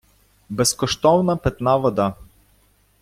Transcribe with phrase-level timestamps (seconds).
[0.49, 2.13] Безкоштовна питна вода.